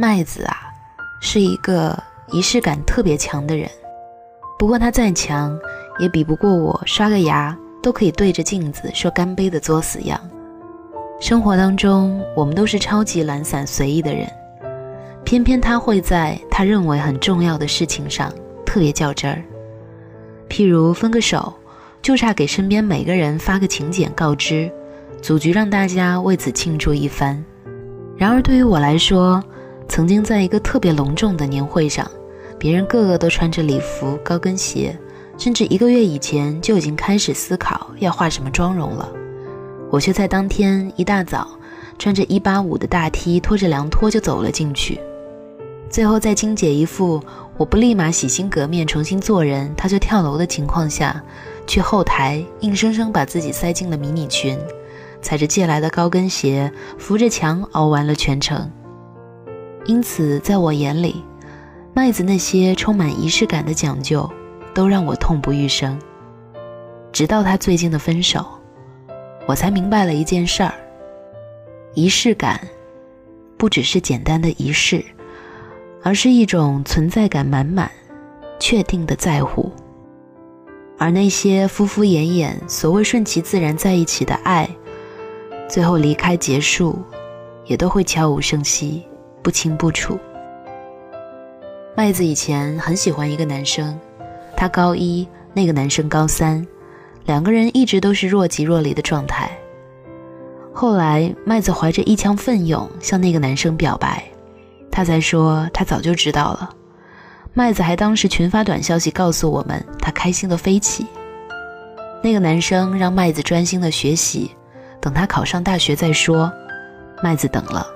[0.00, 0.56] 麦子啊，
[1.20, 1.94] 是一个
[2.28, 3.68] 仪式感特别强的人。
[4.58, 5.54] 不过他再强，
[5.98, 10.18] 也比不过我刷个牙都可以对着镜子说干杯的作死样。
[11.20, 14.26] 生活当中，我们都是超级懒散随意的人，
[15.22, 18.32] 偏偏他会在他认为很重要的事情上
[18.64, 19.44] 特别较真儿。
[20.48, 21.52] 譬如分个手，
[22.00, 24.72] 就差给身边每个人发个请柬告知，
[25.20, 27.44] 组局让大家为此庆祝一番。
[28.16, 29.44] 然而对于我来说，
[29.90, 32.08] 曾经在一个特别隆重的年会上，
[32.56, 34.96] 别人个个都穿着礼服、高跟鞋，
[35.36, 39.10] 甚至一个月以前就已经开始思考要化什么妆容了。
[39.90, 41.48] 我却在当天一大早，
[41.98, 45.00] 穿着一八五的大 T，拖着凉拖就走了进去。
[45.90, 47.20] 最后在金姐一副
[47.56, 51.20] 我不立马洗心革面重新做人，她就跳楼的情况下，
[51.66, 54.56] 去后台硬生生把自己塞进了迷你裙，
[55.20, 58.70] 踩着借来的高跟鞋，扶着墙熬完了全程。
[59.86, 61.24] 因此，在我眼里，
[61.94, 64.30] 麦子那些充满仪式感的讲究，
[64.74, 65.98] 都让我痛不欲生。
[67.12, 68.44] 直到他最近的分手，
[69.46, 70.72] 我才明白了一件事儿：
[71.94, 72.60] 仪式感，
[73.56, 75.04] 不只是简单的仪式，
[76.02, 77.90] 而是一种存在感满满、
[78.60, 79.72] 确定的在乎。
[80.98, 84.68] 而那些敷敷衍衍、所谓顺其自然在一起的爱，
[85.68, 86.96] 最后离开结束，
[87.64, 89.02] 也都会悄无声息。
[89.42, 90.18] 不清不楚。
[91.96, 93.98] 麦子以前很喜欢一个男生，
[94.56, 96.66] 他高一，那个男生高三，
[97.26, 99.50] 两个人一直都是若即若离的状态。
[100.72, 104.22] 后来，麦子怀着一腔奋勇向那个男生表白，
[104.90, 106.70] 他才说他早就知道了。
[107.52, 111.04] 麦子还当时群发短消息告诉我们，他开心的飞起。
[112.22, 114.52] 那个男生让麦子专心的学习，
[115.00, 116.50] 等他考上大学再说。
[117.22, 117.86] 麦子等了。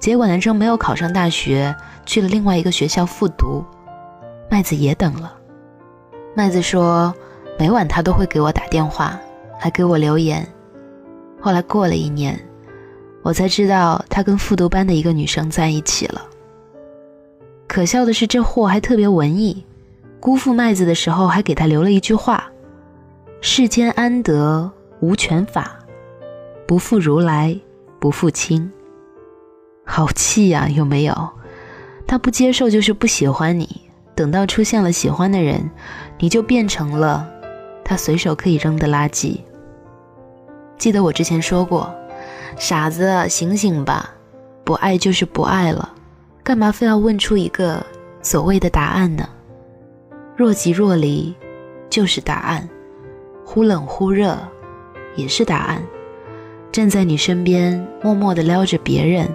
[0.00, 3.62] 结果男生没有考上大学，去了另外一个学校复读。
[4.50, 5.36] 麦子也等了。
[6.34, 7.14] 麦子说，
[7.58, 9.20] 每晚他都会给我打电话，
[9.58, 10.48] 还给我留言。
[11.38, 12.40] 后来过了一年，
[13.22, 16.22] 我才知道他跟复读班的一个女生在一起了。
[17.68, 19.64] 可笑的是，这货还特别文艺，
[20.18, 22.50] 辜负麦子的时候还给他留了一句话
[23.42, 25.78] ：“世间安得无权法，
[26.66, 27.54] 不负如来
[28.00, 28.72] 不负卿。”
[29.90, 31.28] 好气呀，有没有？
[32.06, 33.68] 他不接受就是不喜欢你，
[34.14, 35.68] 等到出现了喜欢的人，
[36.20, 37.28] 你就变成了
[37.84, 39.40] 他随手可以扔的垃圾。
[40.78, 41.92] 记得我之前说过，
[42.56, 44.08] 傻子醒醒吧，
[44.62, 45.92] 不爱就是不爱了，
[46.44, 47.84] 干嘛非要问出一个
[48.22, 49.28] 所谓的答案呢？
[50.36, 51.34] 若即若离
[51.90, 52.68] 就是答案，
[53.44, 54.38] 忽冷忽热
[55.16, 55.82] 也是答案，
[56.70, 59.28] 站在你身边默默地撩着别人。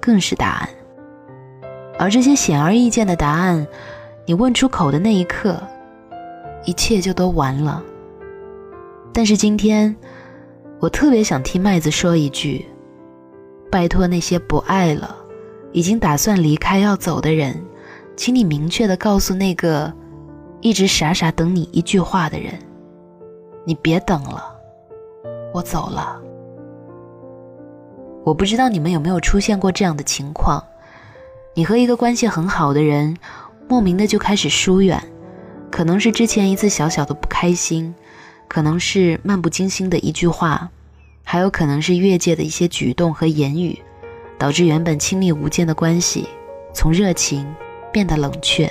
[0.00, 0.68] 更是答案，
[1.98, 3.66] 而这些显而易见的答案，
[4.26, 5.62] 你问出口的那一刻，
[6.64, 7.82] 一切就都完了。
[9.12, 9.94] 但是今天，
[10.78, 12.64] 我特别想替麦子说一句：
[13.70, 15.14] 拜托那些不爱了、
[15.72, 17.54] 已经打算离开要走的人，
[18.16, 19.92] 请你明确的告诉那个
[20.60, 22.54] 一直傻傻等你一句话的人，
[23.64, 24.42] 你别等了，
[25.52, 26.20] 我走了。
[28.22, 30.62] 我不知道你们有没有出现过这样的情况：
[31.54, 33.16] 你和一个关系很好的人，
[33.66, 35.02] 莫名的就开始疏远，
[35.70, 37.94] 可能是之前一次小小的不开心，
[38.46, 40.68] 可能是漫不经心的一句话，
[41.24, 43.78] 还有可能是越界的一些举动和言语，
[44.38, 46.28] 导致原本亲密无间的关系
[46.74, 47.46] 从热情
[47.90, 48.70] 变得冷却。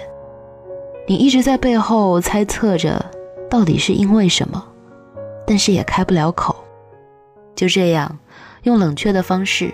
[1.08, 3.04] 你一直在背后猜测着
[3.50, 4.64] 到底是因为什么，
[5.48, 6.56] 但是也开不了口。
[7.56, 8.16] 就这样。
[8.64, 9.72] 用冷却的方式，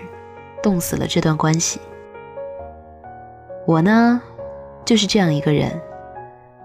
[0.62, 1.80] 冻死了这段关系。
[3.66, 4.20] 我呢，
[4.84, 5.80] 就是这样一个人，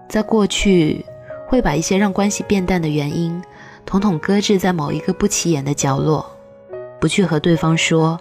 [0.08, 1.04] 在过去
[1.48, 3.42] 会把一些让关系变淡的原因，
[3.84, 6.24] 统统搁置在某一个不起眼的角落，
[7.00, 8.18] 不去和对方说，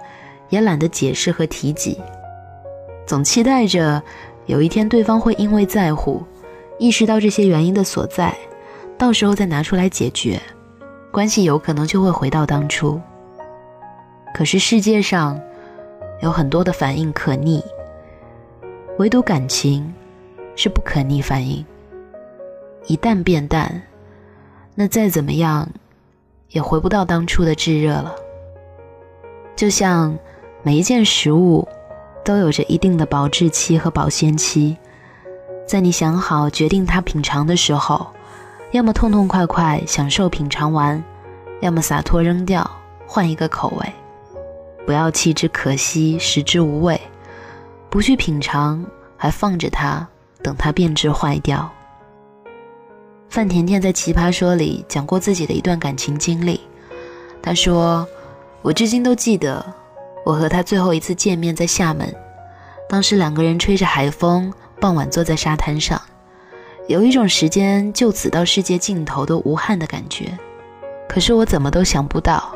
[0.50, 2.00] 也懒得解释和提及，
[3.06, 4.02] 总期待着
[4.48, 6.24] 有一天对方会因为在乎，
[6.80, 8.36] 意识到这些原因的所在，
[8.98, 10.42] 到时候再拿出来解决，
[11.12, 13.00] 关系有可能就会回到当初。
[14.34, 15.40] 可是世界上
[16.22, 17.64] 有很多的反应可逆，
[18.98, 19.94] 唯独感情
[20.56, 21.66] 是不可逆反应。
[22.88, 23.82] 一旦变淡，
[24.74, 25.70] 那再怎么样
[26.50, 28.16] 也回不到当初的炙热了。
[29.56, 30.18] 就像
[30.64, 31.68] 每一件食物
[32.24, 34.78] 都有着一定的保质期和保鲜期，
[35.68, 38.08] 在你想好决定它品尝的时候，
[38.72, 41.04] 要么痛痛快快享受品尝完，
[41.60, 42.70] 要么洒脱扔掉，
[43.06, 43.94] 换一个口味。
[44.86, 47.00] 不要弃之可惜，食之无味，
[47.90, 48.84] 不去品尝，
[49.16, 50.06] 还放着它，
[50.42, 51.72] 等它变质坏掉。
[53.30, 56.60] 范甜甜在《奇葩说》里讲过自己的一段感情经历，
[57.42, 58.06] 她说
[58.62, 59.64] ：“我至今都记得，
[60.26, 62.14] 我和他最后一次见面在厦门，
[62.90, 66.02] 当时两个人吹着海风，傍晚坐在沙滩上，
[66.88, 70.38] 有一种时间就此到世界尽头都无憾的感觉。
[71.08, 72.54] 可是我怎么都想不到，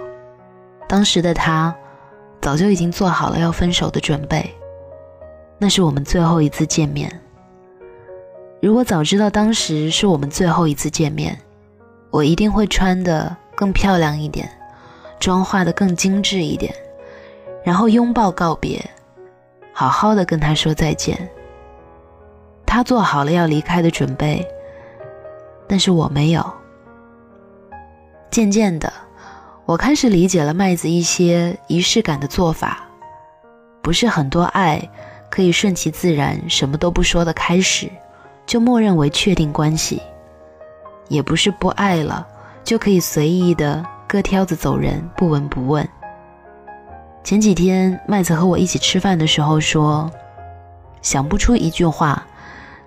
[0.87, 1.73] 当时的他。”
[2.45, 4.53] 早就已经做好了要分手的准备，
[5.57, 7.11] 那是我们最后一次见面。
[8.61, 11.35] 如果早知道当时是我们最后一次见面，
[12.11, 14.47] 我一定会穿的更漂亮一点，
[15.19, 16.71] 妆化的更精致一点，
[17.63, 18.79] 然后拥抱告别，
[19.73, 21.17] 好好的跟他说再见。
[22.63, 24.47] 他做好了要离开的准备，
[25.67, 26.45] 但是我没有。
[28.29, 28.93] 渐渐的。
[29.65, 32.87] 我开始理解了麦子一些仪式感的做法，
[33.81, 34.79] 不是很多爱
[35.27, 37.89] 可以顺其自然，什么都不说的开始，
[38.45, 39.97] 就默认为确定关系；
[41.07, 42.27] 也不是不爱了
[42.63, 45.87] 就可以随意的各挑子走人，不闻不问。
[47.23, 50.11] 前几天麦子和我一起吃饭的时候说，
[51.01, 52.23] 想不出一句话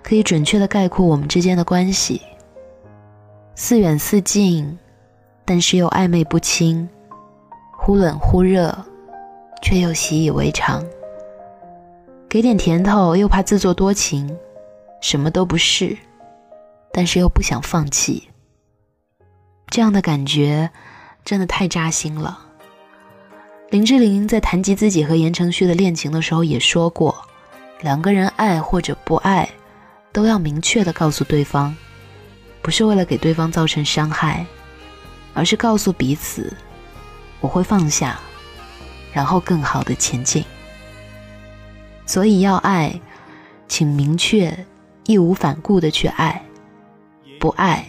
[0.01, 2.21] 可以准确的概括我们之间的关系，
[3.53, 4.79] 似远似近。
[5.49, 6.87] 但是又暧昧不清，
[7.75, 8.85] 忽冷忽热，
[9.63, 10.85] 却又习以为常。
[12.29, 14.37] 给点甜头又怕自作多情，
[15.01, 15.97] 什么都不是，
[16.93, 18.29] 但是又不想放弃。
[19.71, 20.69] 这样的感觉
[21.25, 22.37] 真的太扎心了。
[23.71, 27.15] 林志玲在谈及自己和言承旭的恋情的时候也说过，
[27.81, 29.49] 两个人爱或者不爱，
[30.11, 31.75] 都要明确的告诉对方，
[32.61, 34.45] 不是为了给对方造成伤害。
[35.33, 36.51] 而是告诉彼此，
[37.39, 38.19] 我会放下，
[39.13, 40.43] 然后更好的前进。
[42.05, 42.99] 所以要爱，
[43.67, 44.65] 请明确、
[45.05, 46.41] 义无反顾的去爱；
[47.39, 47.85] 不爱，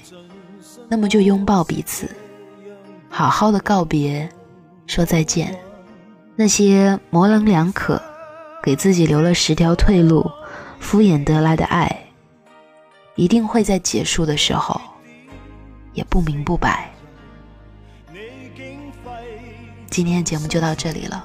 [0.89, 2.09] 那么就拥抱彼此，
[3.09, 4.29] 好好的告别，
[4.87, 5.59] 说再见。
[6.37, 8.01] 那些模棱两可，
[8.63, 10.31] 给自己留了十条退路，
[10.79, 12.05] 敷衍得来的爱，
[13.15, 14.81] 一定会在结束的时候，
[15.93, 16.91] 也不明不白。
[19.91, 21.25] 今天的节目就到这里了，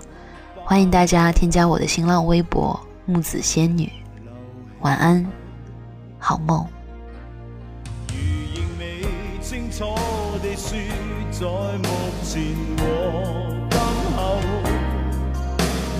[0.56, 3.92] 欢迎大家添加我的新浪微博木子仙女，
[4.82, 5.26] 晚安，
[6.18, 6.68] 好梦。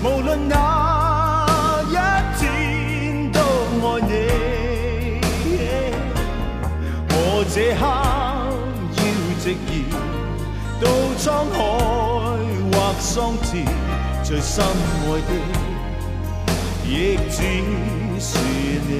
[0.02, 1.94] 无论哪一
[2.38, 4.12] 天都爱你，
[7.08, 8.25] 我这刻
[10.80, 10.86] 到
[11.18, 11.58] 沧海
[12.72, 12.74] 或。
[12.98, 13.62] 桑田
[14.24, 15.30] 最深爱的，
[16.82, 17.36] 亦只
[18.18, 18.38] 是
[18.88, 18.90] 你。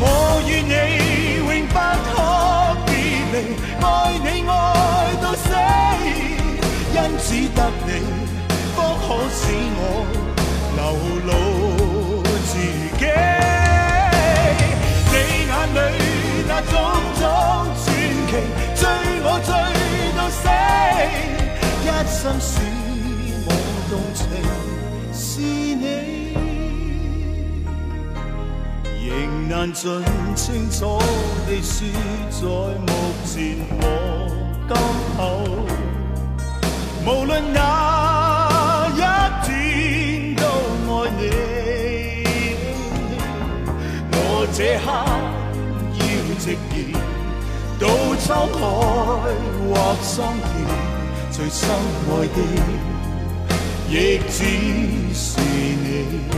[0.00, 0.02] 我
[0.46, 0.72] 与你
[1.44, 2.10] 永不可
[20.28, 20.32] 一
[22.06, 22.60] 生使
[23.46, 23.48] 我
[23.88, 24.20] 动情
[25.12, 25.84] 是你，
[29.08, 29.08] 仍
[29.48, 29.84] 难尽
[30.34, 30.98] 清楚
[31.46, 31.76] 地说，
[32.30, 32.42] 在
[32.86, 32.88] 目
[33.24, 33.34] 前
[33.80, 33.82] 和
[34.68, 34.76] 今
[35.16, 35.20] 后，
[37.06, 37.56] 无论哪
[38.94, 39.00] 一
[39.46, 39.48] 天
[40.36, 40.42] 都
[40.92, 41.20] 爱你。
[44.10, 44.16] 我
[44.52, 44.86] 这刻
[48.28, 48.60] 沧海
[49.70, 50.44] 或桑田。
[51.30, 52.38] 最深爱的，
[53.88, 54.44] 亦只
[55.14, 56.28] 是你。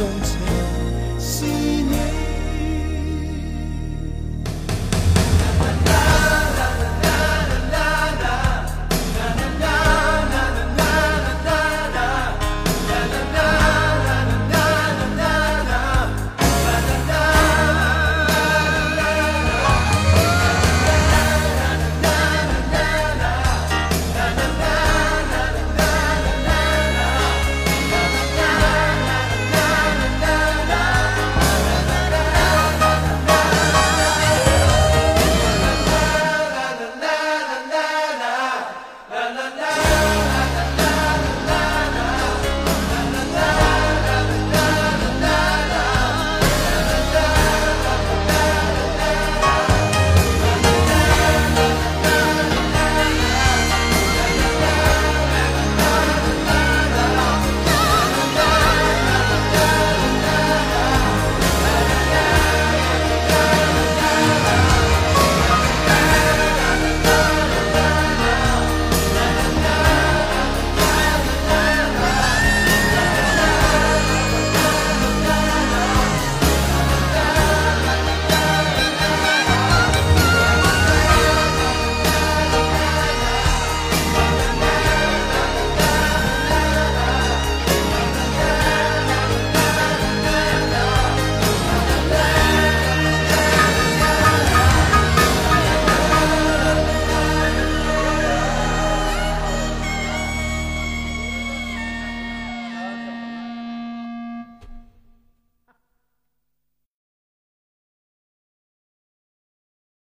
[0.00, 0.59] 动情。